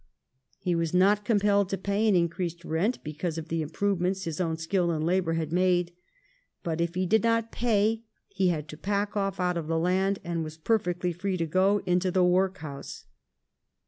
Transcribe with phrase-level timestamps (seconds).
[0.57, 4.57] He was not compelled to pay an increased rent because of the improvements his own
[4.57, 5.93] skill and labor had made,
[6.63, 10.17] but if he did not pay he had to pack off out of the land,
[10.23, 13.05] and was perfectly free to go into the workhouse.